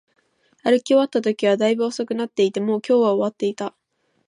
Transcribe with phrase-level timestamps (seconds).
[0.63, 3.75] 歩き終わったときは、大分遅くなっていて、もう今日は終わっていた